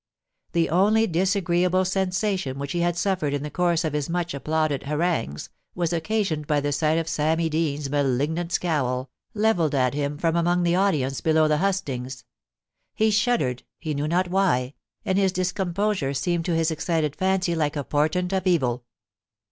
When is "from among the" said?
10.17-10.73